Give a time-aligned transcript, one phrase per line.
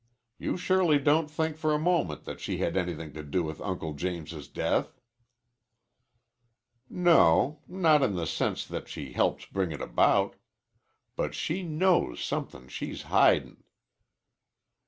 [0.39, 3.93] You surely don't think for a moment that she had anything to do with Uncle
[3.93, 4.99] James's death."
[6.89, 10.37] "No; not in the sense that she helped bring it about.
[11.15, 13.63] But she knows somethin' she's hidin'."